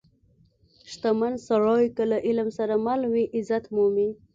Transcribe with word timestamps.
•شتمن 0.91 1.33
سړی 1.47 1.85
که 1.95 2.03
له 2.11 2.17
علم 2.27 2.49
سره 2.57 2.73
مل 2.85 3.01
وي، 3.11 3.25
عزت 3.35 3.63
مومي. 3.75 4.09